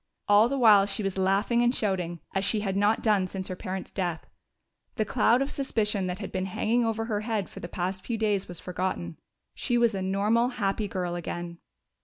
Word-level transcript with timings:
All 0.27 0.49
the 0.49 0.57
while 0.57 0.87
she 0.87 1.03
was 1.03 1.15
laughing 1.19 1.61
and 1.61 1.75
shouting 1.75 2.21
as 2.33 2.43
she 2.43 2.61
had 2.61 2.75
not 2.75 3.03
done 3.03 3.27
since 3.27 3.49
her 3.49 3.55
parents' 3.55 3.91
death; 3.91 4.25
the 4.95 5.05
cloud 5.05 5.43
of 5.43 5.51
suspicion 5.51 6.07
that 6.07 6.17
had 6.17 6.31
been 6.31 6.47
hanging 6.47 6.83
over 6.83 7.05
her 7.05 7.19
head 7.21 7.47
for 7.49 7.59
the 7.59 7.67
past 7.69 8.03
few 8.03 8.17
days 8.17 8.47
was 8.47 8.59
forgotten. 8.59 9.19
She 9.53 9.77
was 9.77 9.93
a 9.93 10.01
normal, 10.01 10.47
happy 10.57 10.87
girl 10.87 11.13
again. 11.13 11.59